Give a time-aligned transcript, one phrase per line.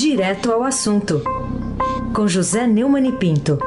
[0.00, 1.22] Direto ao assunto,
[2.14, 3.58] com José Neumann e Pinto.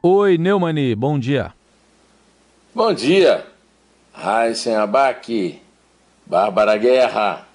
[0.00, 1.52] Oi, Neumani, bom dia.
[2.72, 3.44] Bom dia.
[4.12, 5.60] Raíssen Abac,
[6.24, 7.48] Bárbara Guerra,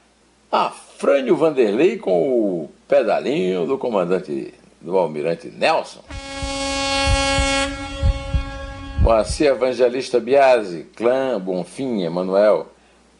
[0.51, 6.03] Afrânio Vanderlei com o pedalinho do comandante do almirante Nelson.
[8.99, 12.67] Moacir Evangelista Biasi, Clã, Bonfim, Emanuel,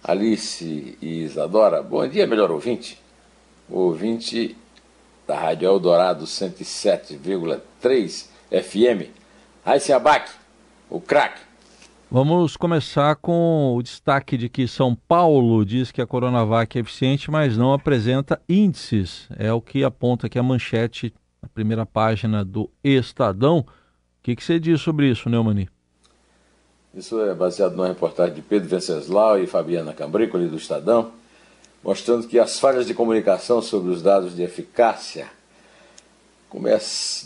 [0.08, 1.84] Alice e Isadora.
[1.84, 2.98] Bom dia, melhor ouvinte.
[3.70, 4.56] O ouvinte
[5.28, 9.12] da Rádio Eldorado 107,3 FM.
[9.66, 10.32] Raíssa Abac,
[10.90, 11.42] o craque.
[12.10, 17.30] Vamos começar com o destaque de que São Paulo diz que a Coronavac é eficiente,
[17.30, 19.28] mas não apresenta índices.
[19.38, 23.60] É o que aponta aqui a manchete, na primeira página do Estadão.
[23.60, 23.66] O
[24.24, 25.68] que, que você diz sobre isso, Neumani?
[26.98, 31.12] Isso é baseado numa reportagem de Pedro Venceslau e Fabiana Cambrícoli, do Estadão,
[31.84, 35.30] mostrando que as falhas de comunicação sobre os dados de eficácia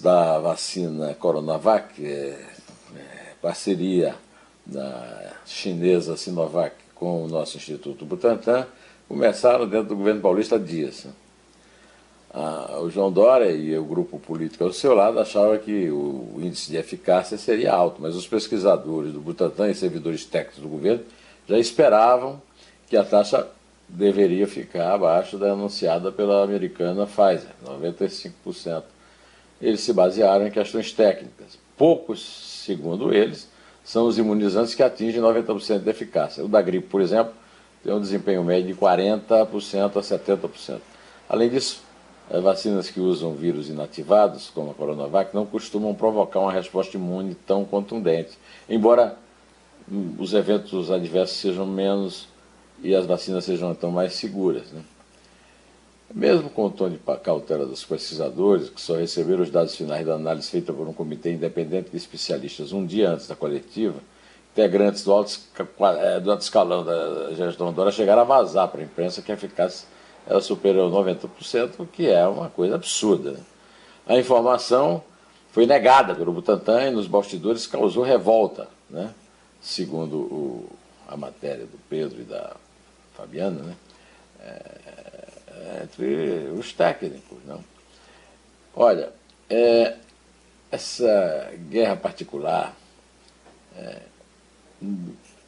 [0.03, 4.13] da vacina Coronavac, é, é, parceria
[4.65, 8.67] da chinesa Sinovac com o nosso Instituto Butantan,
[9.07, 11.07] começaram dentro do governo paulista há dias.
[12.33, 16.77] O João Dória e o grupo político ao seu lado achavam que o índice de
[16.77, 21.03] eficácia seria alto, mas os pesquisadores do Butantan e servidores técnicos do governo
[21.47, 22.41] já esperavam
[22.87, 23.45] que a taxa
[23.87, 28.83] deveria ficar abaixo da anunciada pela americana Pfizer, 95%.
[29.61, 31.59] Eles se basearam em questões técnicas.
[31.77, 32.21] Poucos,
[32.65, 33.49] segundo eles,
[33.83, 36.45] são os imunizantes que atingem 90% de eficácia.
[36.45, 37.33] O da gripe, por exemplo,
[37.83, 40.79] tem um desempenho médio de 40% a 70%.
[41.27, 41.81] Além disso,
[42.39, 47.65] vacinas que usam vírus inativados, como a Coronavac, não costumam provocar uma resposta imune tão
[47.65, 48.37] contundente,
[48.69, 49.17] embora
[49.91, 52.27] hum, os eventos adversos sejam menos
[52.81, 54.71] e as vacinas sejam então mais seguras.
[54.71, 54.81] Né?
[56.13, 60.15] Mesmo com o tom de cautela dos pesquisadores, que só receberam os dados finais da
[60.15, 63.99] análise feita por um comitê independente de especialistas um dia antes da coletiva,
[64.51, 65.39] integrantes do alto,
[65.99, 69.35] é, do alto escalão da gestão Dora chegaram a vazar para a imprensa que a
[69.35, 69.87] eficácia
[70.27, 73.31] ela superou 90%, o que é uma coisa absurda.
[73.31, 73.39] Né?
[74.07, 75.03] A informação
[75.51, 79.13] foi negada pelo Butantan e nos bastidores causou revolta, né?
[79.61, 80.69] segundo o,
[81.07, 82.55] a matéria do Pedro e da
[83.15, 83.75] Fabiana, né?
[84.43, 84.81] É,
[85.83, 87.37] entre os técnicos.
[87.45, 87.63] Não?
[88.75, 89.11] Olha,
[89.49, 89.95] é,
[90.71, 92.75] essa guerra particular
[93.75, 94.01] é,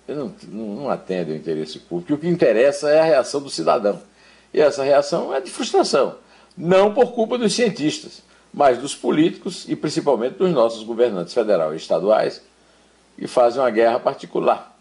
[0.07, 2.13] não, não atende ao interesse público.
[2.13, 4.01] O que interessa é a reação do cidadão.
[4.53, 6.15] E essa reação é de frustração,
[6.55, 8.21] não por culpa dos cientistas,
[8.53, 12.41] mas dos políticos e principalmente dos nossos governantes federal e estaduais,
[13.17, 14.77] que fazem uma guerra particular,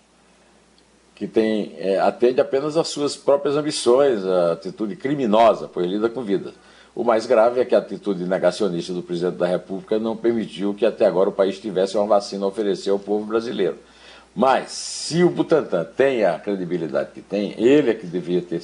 [1.15, 6.23] que tem, é, atende apenas às suas próprias ambições, a atitude criminosa, pois lida com
[6.23, 6.53] vidas.
[6.95, 10.85] O mais grave é que a atitude negacionista do presidente da República não permitiu que
[10.85, 13.79] até agora o país tivesse uma vacina a oferecer ao povo brasileiro.
[14.35, 18.61] Mas, se o Butantan tem a credibilidade que tem, ele é que devia ter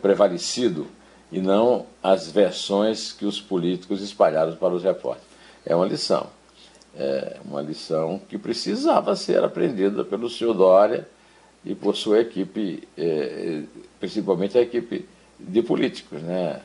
[0.00, 0.86] prevalecido
[1.32, 5.28] e não as versões que os políticos espalharam para os repórteres.
[5.64, 6.26] É uma lição.
[6.94, 11.08] É uma lição que precisava ser aprendida pelo senhor Dória
[11.64, 13.62] e por sua equipe, é,
[13.98, 15.08] principalmente a equipe
[15.40, 16.20] de políticos.
[16.20, 16.60] Né?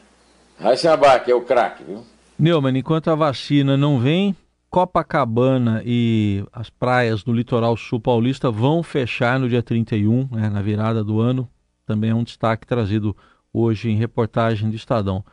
[0.60, 2.04] Raíssa Abac é o craque, viu?
[2.38, 4.36] Neumann, enquanto a vacina não vem,
[4.70, 10.62] Copacabana e as praias do litoral sul paulista vão fechar no dia 31, né, na
[10.62, 11.50] virada do ano
[11.88, 13.16] também é um destaque trazido
[13.52, 15.24] hoje em reportagem do Estadão.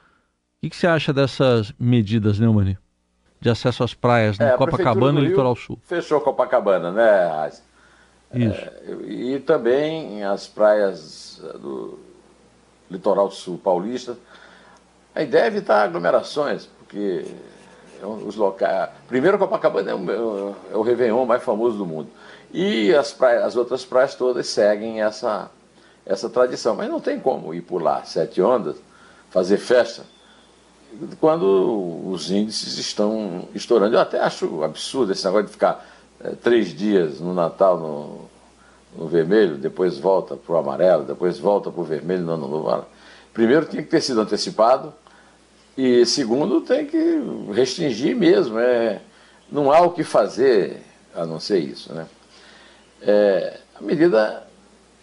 [0.63, 2.79] O que, você acha dessas medidas, Neumani?
[3.41, 4.55] De acesso às praias né?
[4.55, 5.79] é, Copacabana e Litoral Sul.
[5.83, 7.51] Fechou Copacabana, né,
[8.33, 8.65] Isso.
[8.65, 11.99] É, e também as praias do
[12.91, 14.17] Litoral Sul paulista.
[15.15, 17.27] A ideia é evitar aglomerações, porque
[18.01, 18.91] é os locais.
[19.07, 22.09] Primeiro, Copacabana é o, é o Réveillon mais famoso do mundo.
[22.53, 25.51] E as, praias, as outras praias todas seguem essa,
[26.07, 26.75] essa tradição.
[26.75, 28.77] Mas não tem como ir pular sete ondas,
[29.31, 30.05] fazer festa,
[31.21, 33.97] quando os índices estão estourando.
[33.97, 35.85] Eu até acho absurdo esse negócio de ficar
[36.21, 38.29] é, três dias no Natal no,
[38.97, 42.85] no vermelho, depois volta para o amarelo, depois volta para o vermelho no ano novo.
[43.33, 44.95] Primeiro tinha que ter sido antecipado
[45.77, 47.21] e segundo tem que
[47.53, 48.59] restringir mesmo.
[48.59, 49.01] É,
[49.51, 50.81] não há o que fazer
[51.15, 51.93] a não ser isso.
[51.93, 52.07] Né?
[53.03, 54.47] É, a medida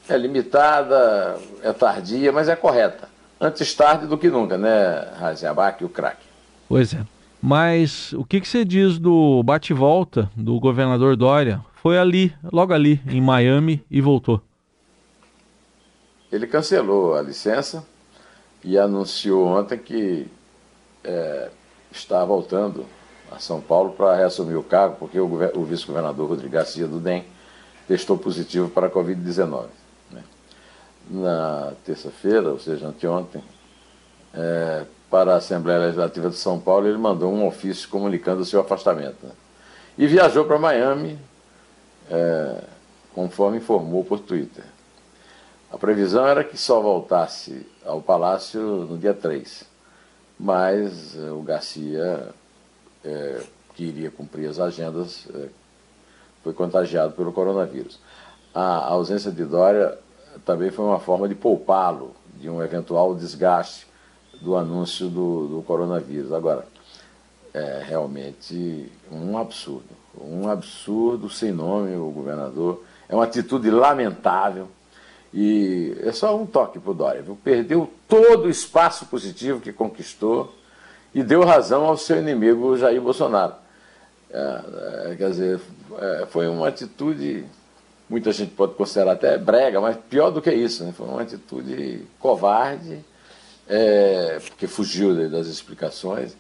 [0.07, 3.09] é limitada, é tardia, mas é correta.
[3.39, 6.25] Antes tarde do que nunca, né, Raziabac e o craque.
[6.67, 7.05] Pois é.
[7.41, 11.59] Mas o que, que você diz do bate-volta do governador Dória?
[11.81, 14.41] Foi ali, logo ali, em Miami, e voltou.
[16.31, 17.83] ele cancelou a licença
[18.63, 20.27] e anunciou ontem que
[21.03, 21.49] é,
[21.91, 22.85] está voltando
[23.31, 27.25] a São Paulo para reassumir o cargo, porque o, o vice-governador Rodrigo Garcia do DEM
[27.87, 29.65] testou positivo para a Covid-19.
[31.13, 33.43] Na terça-feira, ou seja, anteontem,
[34.33, 38.61] é, para a Assembleia Legislativa de São Paulo, ele mandou um ofício comunicando o seu
[38.61, 39.17] afastamento.
[39.21, 39.31] Né?
[39.97, 41.19] E viajou para Miami,
[42.09, 42.63] é,
[43.13, 44.63] conforme informou por Twitter.
[45.69, 49.65] A previsão era que só voltasse ao Palácio no dia 3,
[50.39, 52.29] mas é, o Garcia,
[53.03, 53.41] é,
[53.75, 55.49] que iria cumprir as agendas, é,
[56.41, 57.99] foi contagiado pelo coronavírus.
[58.53, 59.97] A ausência de Dória
[60.45, 63.87] também foi uma forma de poupá-lo de um eventual desgaste
[64.41, 66.31] do anúncio do, do coronavírus.
[66.33, 66.65] Agora,
[67.53, 69.89] é realmente um absurdo.
[70.19, 72.83] Um absurdo sem nome o governador.
[73.07, 74.67] É uma atitude lamentável.
[75.33, 77.21] E é só um toque para o Dória.
[77.21, 77.37] Viu?
[77.41, 80.53] Perdeu todo o espaço positivo que conquistou
[81.13, 83.53] e deu razão ao seu inimigo Jair Bolsonaro.
[84.29, 84.61] É,
[85.11, 85.61] é, quer dizer,
[85.97, 87.45] é, foi uma atitude,
[88.11, 90.91] muita gente pode considerar até brega, mas pior do que isso, né?
[90.91, 92.99] foi uma atitude covarde,
[93.69, 96.35] é, porque fugiu das explicações.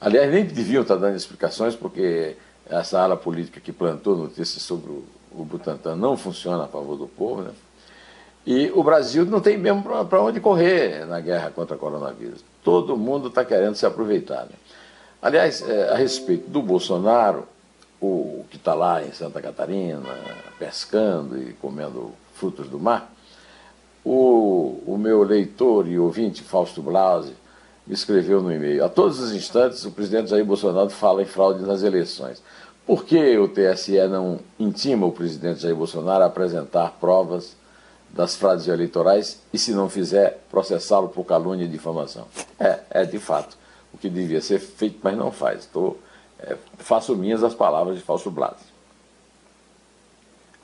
[0.00, 2.36] Aliás, nem deviam estar dando explicações, porque
[2.70, 7.08] essa ala política que plantou notícias sobre o, o Butantan não funciona a favor do
[7.08, 7.42] povo.
[7.42, 7.50] Né?
[8.46, 12.44] E o Brasil não tem mesmo para onde correr na guerra contra o coronavírus.
[12.62, 14.44] Todo mundo está querendo se aproveitar.
[14.44, 14.54] Né?
[15.20, 17.48] Aliás, é, a respeito do Bolsonaro,
[18.00, 20.08] o que está lá em Santa Catarina,
[20.58, 23.12] pescando e comendo frutos do mar,
[24.04, 27.34] o, o meu leitor e ouvinte, Fausto Blasi,
[27.86, 31.64] me escreveu no e-mail: A todos os instantes, o presidente Jair Bolsonaro fala em fraude
[31.64, 32.42] nas eleições.
[32.86, 37.56] Por que o TSE não intima o presidente Jair Bolsonaro a apresentar provas
[38.10, 42.28] das fraudes eleitorais e, se não fizer, processá-lo por calúnia e difamação?
[42.60, 43.58] É, é de fato
[43.92, 45.60] o que devia ser feito, mas não faz.
[45.60, 45.98] Estou
[46.40, 48.74] é, faço minhas as palavras de Fausto Blas.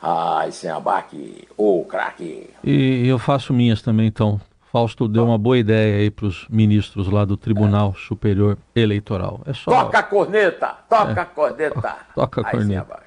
[0.01, 2.51] Ai, sem abaque, ô oh, craque.
[2.65, 4.41] E eu faço minhas também, então.
[4.73, 8.07] Fausto deu uma boa ideia aí para os ministros lá do Tribunal é.
[8.09, 9.43] Superior Eleitoral.
[9.45, 9.71] É só...
[9.71, 10.75] Toca a corneta!
[10.89, 11.23] Toca é.
[11.23, 11.97] a corneta!
[12.17, 13.03] Toca a corneta.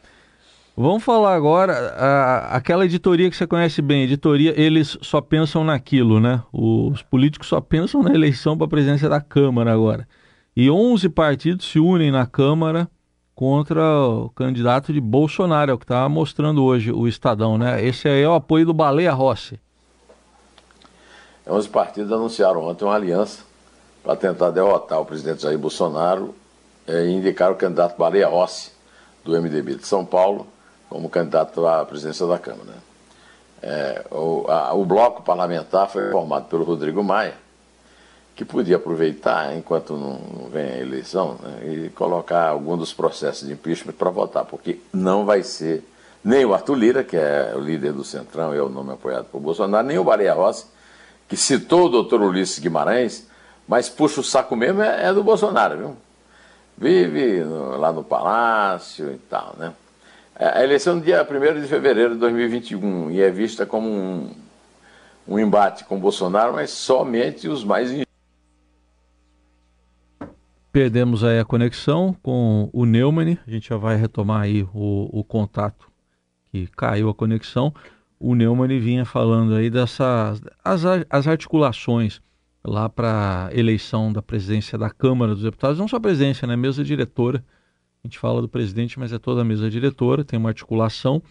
[0.77, 6.19] Vamos falar agora, a, aquela editoria que você conhece bem, editoria, eles só pensam naquilo,
[6.19, 6.43] né?
[6.53, 10.07] Os políticos só pensam na eleição para a presidência da Câmara agora.
[10.57, 12.89] E 11 partidos se unem na Câmara
[13.35, 17.83] contra o candidato de Bolsonaro, é o que está mostrando hoje o Estadão, né?
[17.85, 19.59] Esse aí é o apoio do Baleia Rossi.
[21.45, 23.43] 11 partidos anunciaram ontem uma aliança
[24.01, 26.33] para tentar derrotar o presidente Jair Bolsonaro
[26.87, 28.71] é, e indicar o candidato Baleia Rossi,
[29.25, 30.47] do MDB de São Paulo,
[30.87, 32.75] como candidato à presidência da Câmara.
[33.61, 37.33] É, o, a, o bloco parlamentar foi formado pelo Rodrigo Maia,
[38.35, 43.53] que podia aproveitar, enquanto não, vem a eleição, né, e colocar algum dos processos de
[43.53, 45.83] impeachment para votar, porque não vai ser
[46.23, 49.25] nem o Arthur Lira, que é o líder do Centrão e é o nome apoiado
[49.25, 50.65] por Bolsonaro, nem o Baleia Rossi,
[51.29, 53.27] que citou o doutor Ulisses Guimarães,
[53.67, 55.97] mas puxa o saco mesmo é, é do Bolsonaro, viu?
[56.77, 59.73] Vive no, lá no Palácio e tal, né?
[60.37, 64.29] A eleição do dia 1 de fevereiro de 2021 e é vista como um,
[65.25, 68.04] um embate com Bolsonaro, mas somente os mais
[70.75, 75.23] Perdemos aí a conexão com o Neumann, a gente já vai retomar aí o, o
[75.23, 75.89] contato
[76.51, 77.73] que caiu a conexão.
[78.19, 82.21] O Neumann vinha falando aí dessas as, as articulações
[82.61, 86.83] lá para eleição da presidência da Câmara dos Deputados, não só a presidência, né, mesa
[86.83, 87.41] diretora.
[88.03, 91.23] A gente fala do presidente, mas é toda a mesa diretora, tem uma articulação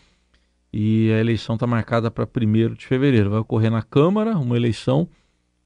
[0.72, 3.28] e a eleição está marcada para 1 de fevereiro.
[3.28, 5.06] Vai ocorrer na Câmara uma eleição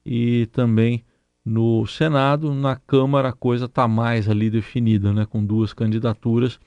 [0.05, 1.05] e também
[1.49, 6.59] no Senado, na Câmara a coisa está mais ali definida, né, com duas candidaturas,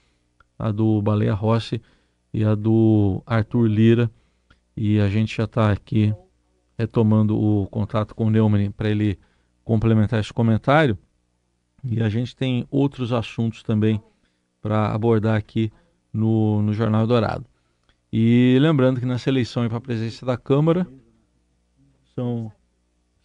[0.59, 1.81] a do Baleia Rossi
[2.35, 4.11] e a do Arthur Lira.
[4.77, 6.13] E a gente já está aqui
[6.77, 9.21] retomando o contato com o Neumann para ele
[9.63, 10.99] complementar esse comentário.
[11.85, 14.03] E a gente tem outros assuntos também
[14.61, 15.71] para abordar aqui
[16.13, 17.47] no, no Jornal Dourado.
[18.13, 20.89] E lembrando que nessa eleição para a presidência da Câmara
[22.17, 22.51] são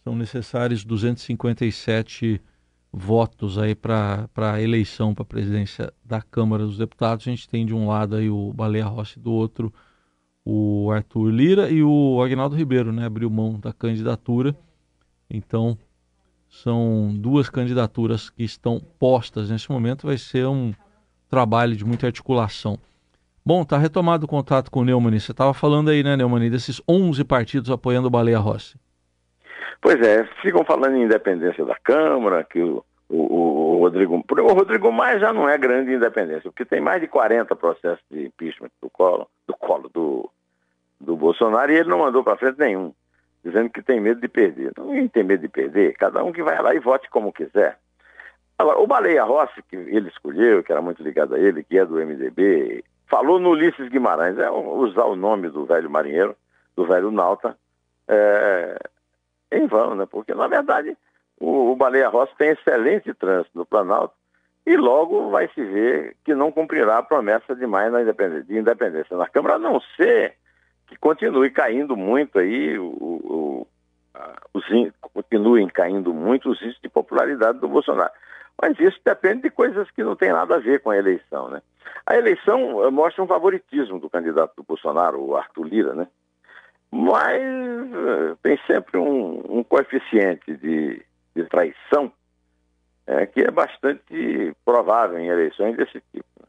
[0.08, 2.40] são necessários 257
[2.90, 7.28] votos aí para a eleição para a presidência da Câmara dos Deputados.
[7.28, 9.72] A gente tem de um lado aí o Baleia Rossi, do outro
[10.42, 13.04] o Arthur Lira e o Agnaldo Ribeiro, né?
[13.04, 14.56] Abriu mão da candidatura.
[15.28, 15.76] Então,
[16.48, 20.06] são duas candidaturas que estão postas nesse momento.
[20.06, 20.72] Vai ser um
[21.28, 22.78] trabalho de muita articulação.
[23.44, 25.20] Bom, tá retomado o contato com o Neumann.
[25.20, 28.78] Você estava falando aí, né, Neumann, desses 11 partidos apoiando o Baleia Rossi.
[29.80, 34.14] Pois é, ficam falando em independência da Câmara, que o, o, o Rodrigo.
[34.16, 38.26] O Rodrigo Maia já não é grande independência, porque tem mais de 40 processos de
[38.26, 40.30] impeachment do colo, do colo do,
[41.00, 42.92] do Bolsonaro, e ele não mandou para frente nenhum,
[43.44, 44.72] dizendo que tem medo de perder.
[44.78, 47.78] Ninguém tem medo de perder, cada um que vai lá e vote como quiser.
[48.58, 51.86] Agora, o Baleia Rossi, que ele escolheu, que era muito ligado a ele, que é
[51.86, 56.36] do MDB, falou no Ulisses Guimarães, é usar o nome do velho marinheiro,
[56.74, 57.56] do velho nauta,
[58.08, 58.76] é,
[59.50, 60.06] em vão, né?
[60.06, 60.96] Porque, na verdade,
[61.38, 64.14] o, o Baleia Rossi tem excelente trânsito no Planalto
[64.66, 68.58] e logo vai se ver que não cumprirá a promessa de mais na independência, de
[68.58, 70.34] independência na Câmara, a não ser
[70.86, 73.66] que continue caindo muito aí, o, o,
[74.52, 74.64] os,
[75.14, 78.12] continuem caindo muito os índices de popularidade do Bolsonaro.
[78.60, 81.62] Mas isso depende de coisas que não tem nada a ver com a eleição, né?
[82.04, 86.08] A eleição eh, mostra um favoritismo do candidato do Bolsonaro, o Arthur Lira, né?
[86.90, 91.02] Mas uh, tem sempre um, um coeficiente de,
[91.34, 92.12] de traição
[93.08, 96.28] é, que é bastante provável em eleições desse tipo.
[96.38, 96.46] Né?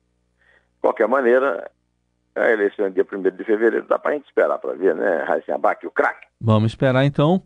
[0.76, 1.70] De qualquer maneira,
[2.36, 5.24] a eleição é dia 1 de fevereiro, dá para a gente esperar para ver, né,
[5.24, 6.28] Raíssa Abac, o craque.
[6.40, 7.42] Vamos esperar então.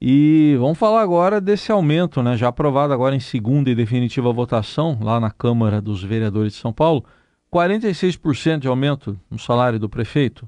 [0.00, 4.98] E vamos falar agora desse aumento, né, já aprovado agora em segunda e definitiva votação,
[5.00, 7.04] lá na Câmara dos Vereadores de São Paulo,
[7.50, 10.46] 46% de aumento no salário do prefeito.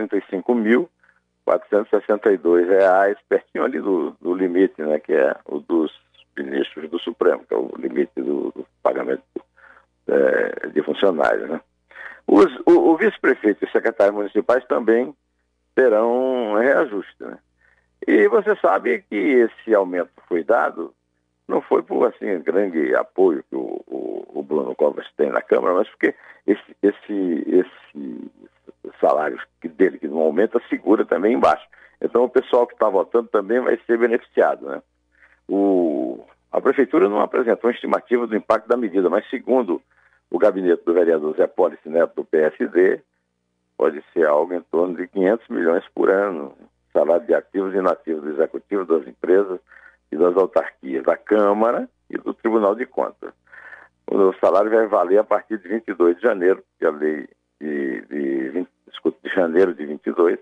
[1.47, 5.93] 35.462, pertinho ali do, do, limite, né, que é o dos
[6.37, 9.23] ministros do Supremo, que é o limite do, do pagamento
[10.09, 11.49] é, de funcionários.
[11.49, 11.61] Né.
[12.27, 15.15] Os, o, o vice-prefeito e secretários municipais também
[15.75, 17.15] terão reajuste.
[17.21, 17.39] Né?
[18.07, 20.93] E você sabe que esse aumento foi dado
[21.49, 25.75] não foi por assim grande apoio que o, o, o Bruno Covas tem na Câmara,
[25.75, 26.15] mas porque
[26.47, 28.31] esse, esse, esse
[29.01, 31.67] salário dele que não aumenta segura também embaixo.
[32.01, 34.83] Então o pessoal que está votando também vai ser beneficiado, né?
[35.49, 39.81] O, a prefeitura não apresentou estimativa do impacto da medida, mas segundo
[40.31, 43.01] o gabinete do vereador Zé Pólice Neto do PSD,
[43.77, 46.53] pode ser algo em torno de 500 milhões por ano,
[46.93, 49.61] salário de ativos e inativos do executivo das empresas,
[50.11, 53.33] e das autarquias, da Câmara e do Tribunal de Contas.
[54.09, 57.29] O salário vai valer a partir de 22 de janeiro, que a lei
[57.61, 58.69] de, de, 20,
[59.23, 60.39] de janeiro de 22,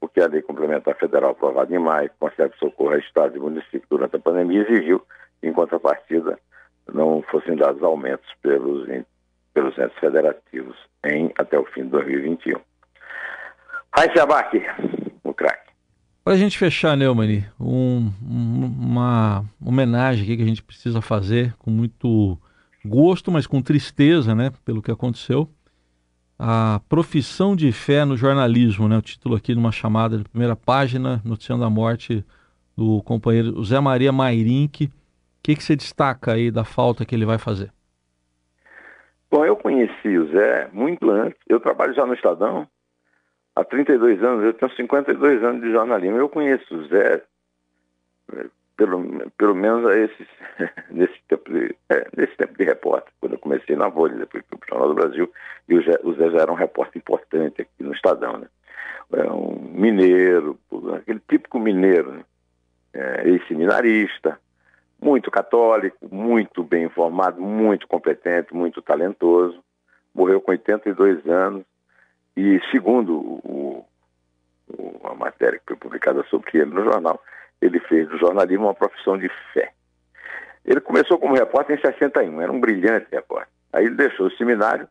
[0.00, 3.86] porque a lei complementar federal aprovada em maio, que concede socorro a Estado e município
[3.90, 5.00] durante a pandemia, exigiu
[5.40, 6.38] que, em contrapartida,
[6.92, 8.88] não fossem dados aumentos pelos,
[9.52, 12.60] pelos entes federativos em, até o fim de 2021.
[13.92, 14.64] Raíssa Abac.
[16.28, 21.70] Para a gente fechar, Neumann, um, uma homenagem aqui que a gente precisa fazer com
[21.70, 22.36] muito
[22.84, 25.48] gosto, mas com tristeza, né, pelo que aconteceu.
[26.38, 31.22] A profissão de fé no jornalismo, né, o título aqui numa chamada de primeira página,
[31.24, 32.22] noticiando a morte
[32.76, 34.84] do companheiro Zé Maria Mairink.
[34.84, 34.90] O
[35.42, 37.72] que, que você destaca aí da falta que ele vai fazer?
[39.30, 41.40] Bom, eu conheci o Zé muito antes.
[41.48, 42.68] Eu trabalho já no Estadão,
[43.58, 46.16] há 32 anos, eu tenho 52 anos de jornalismo.
[46.16, 47.22] Eu conheço o Zé,
[48.34, 48.46] é,
[48.76, 50.28] pelo, pelo menos a esses,
[50.90, 54.58] nesse, tempo de, é, nesse tempo de repórter, quando eu comecei na Folha, depois fui
[54.58, 55.32] para o Jornal do Brasil,
[55.68, 58.38] e o Zé, o Zé já era um repórter importante aqui no Estadão.
[58.38, 58.46] Né?
[59.14, 60.58] É um mineiro,
[60.96, 62.24] aquele típico mineiro, né?
[62.94, 64.38] é, ex-seminarista,
[65.00, 69.62] muito católico, muito bem informado, muito competente, muito talentoso.
[70.14, 71.64] Morreu com 82 anos
[72.40, 73.84] e segundo o,
[74.68, 77.20] o, a matéria que foi publicada sobre ele no jornal,
[77.60, 79.72] ele fez do jornalismo uma profissão de fé.
[80.64, 83.48] Ele começou como repórter em 61, era um brilhante repórter.
[83.72, 84.86] Aí ele deixou o seminário,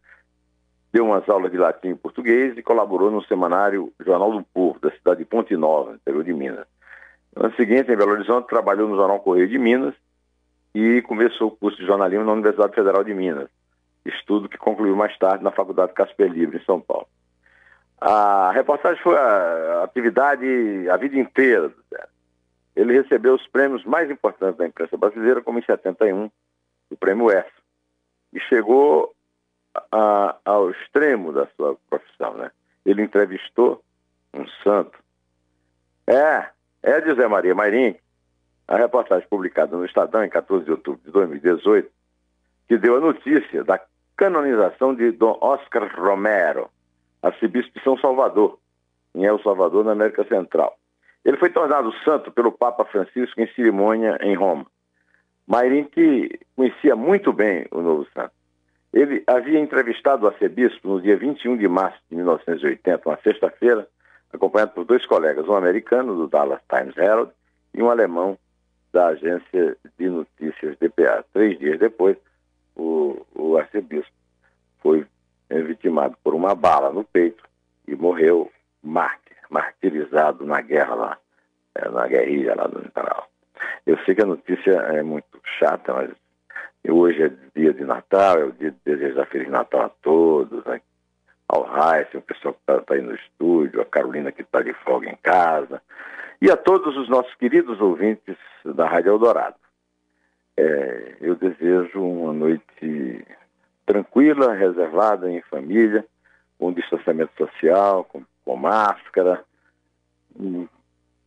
[0.91, 4.91] deu umas aulas de latim e português e colaborou no semanário Jornal do Povo, da
[4.91, 6.67] cidade de Ponte Nova, interior de Minas.
[7.33, 9.95] No ano seguinte, em Belo Horizonte, trabalhou no Jornal Correio de Minas
[10.75, 13.47] e começou o curso de jornalismo na Universidade Federal de Minas,
[14.05, 17.07] estudo que concluiu mais tarde na Faculdade Casper Livre, em São Paulo.
[17.99, 20.45] A reportagem foi a atividade
[20.89, 22.07] a vida inteira do Zé.
[22.75, 26.29] Ele recebeu os prêmios mais importantes da imprensa brasileira, como em 71,
[26.91, 27.49] o prêmio ESSA.
[28.33, 29.15] E chegou
[29.91, 32.51] a, ao extremo da sua profissão, né?
[32.85, 33.83] Ele entrevistou
[34.33, 34.97] um santo.
[36.05, 36.49] É,
[36.83, 37.95] é de Maria Mairim,
[38.67, 41.89] a reportagem publicada no Estadão em 14 de outubro de 2018,
[42.67, 43.81] que deu a notícia da
[44.15, 46.69] canonização de Dom Oscar Romero,
[47.21, 48.57] arcebispo de São Salvador,
[49.15, 50.77] em El Salvador, na América Central.
[51.23, 54.65] Ele foi tornado santo pelo Papa Francisco em cerimônia em Roma.
[55.45, 58.31] Mairim que conhecia muito bem o novo santo.
[58.93, 63.87] Ele havia entrevistado o arcebispo no dia 21 de março de 1980, uma sexta-feira,
[64.31, 67.31] acompanhado por dois colegas, um americano do Dallas Times Herald
[67.73, 68.37] e um alemão
[68.93, 71.25] da agência de notícias DPA.
[71.33, 72.17] Três dias depois,
[72.75, 74.11] o, o arcebispo
[74.81, 75.05] foi
[75.49, 77.43] é, vitimado por uma bala no peito
[77.87, 78.51] e morreu
[78.83, 81.17] mártir, martirizado na guerra lá,
[81.75, 83.27] é, na guerrilha lá do litoral.
[83.85, 86.11] Eu sei que a notícia é muito chata, mas
[86.87, 90.81] hoje é dia de Natal, é o dia de desejar Feliz Natal a todos, né?
[91.47, 94.73] ao Raíssa, o pessoal que está tá aí no estúdio, a Carolina que está de
[94.73, 95.81] folga em casa,
[96.41, 98.35] e a todos os nossos queridos ouvintes
[98.65, 99.55] da Rádio Eldorado.
[100.57, 103.25] É, eu desejo uma noite
[103.87, 106.05] tranquila, reservada em família,
[106.59, 109.43] com distanciamento social, com, com máscara,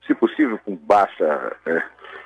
[0.07, 1.83] se possível com baixa é,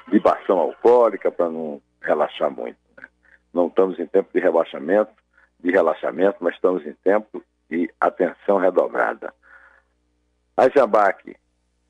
[0.08, 2.76] libação alcoólica para não relaxar muito.
[2.98, 3.06] Né?
[3.54, 5.12] Não estamos em tempo de relaxamento,
[5.60, 9.32] de relaxamento, mas estamos em tempo de atenção redobrada.
[10.56, 11.36] A Jabaque,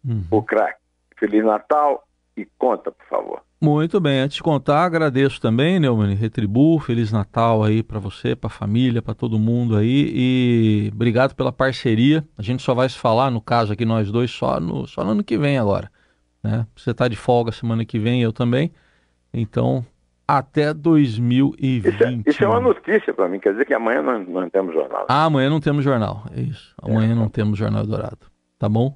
[0.05, 0.27] uhum.
[0.31, 0.81] o craque,
[1.17, 3.43] Feliz Natal e conta, por favor.
[3.65, 8.49] Muito bem, antes de contar, agradeço também, Neumann, retribuo, Feliz Natal aí para você, para
[8.49, 12.23] a família, para todo mundo aí e obrigado pela parceria.
[12.37, 15.13] A gente só vai se falar, no caso aqui nós dois, só no, só no
[15.13, 15.91] ano que vem agora.
[16.43, 16.67] Né?
[16.77, 18.71] Você está de folga semana que vem, eu também.
[19.33, 19.83] Então,
[20.29, 21.89] até 2020.
[21.89, 24.75] Isso é, isso é uma notícia para mim, quer dizer que amanhã não, não temos
[24.75, 25.07] jornal.
[25.09, 26.75] Ah, amanhã não temos jornal, é isso.
[26.83, 28.27] Amanhã é, não temos Jornal Dourado.
[28.59, 28.95] Tá bom?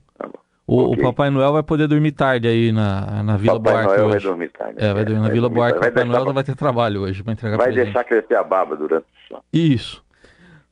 [0.71, 1.03] O, okay.
[1.03, 4.11] o, Papai Noel vai poder dormir tarde aí na, na Vila Papai Buarque Noel hoje.
[4.11, 4.75] vai dormir tarde.
[4.77, 5.81] É, vai dormir na Vila Buarque.
[5.81, 9.29] Papai Noel vai ter trabalho hoje para entregar Vai deixar crescer a barba durante o
[9.29, 9.45] sono.
[9.51, 10.05] Isso.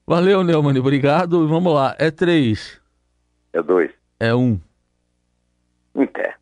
[0.07, 0.79] Valeu, Neumann.
[0.79, 1.49] Obrigado.
[1.49, 1.97] Vamos lá.
[1.99, 2.79] É três.
[3.55, 3.91] É dois.
[4.21, 4.61] É um.
[5.95, 6.37] Inter.